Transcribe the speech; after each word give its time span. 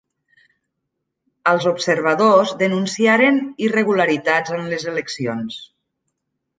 Els 1.51 1.67
observadors 1.73 2.55
denunciaren 2.63 3.41
irregularitats 3.69 4.59
en 4.61 4.69
les 4.75 4.91
eleccions. 4.97 5.65